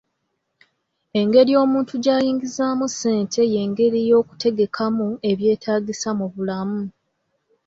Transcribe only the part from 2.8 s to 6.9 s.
ssente y'engeri y'okutegekamu ebyetaagisa mu bulamu.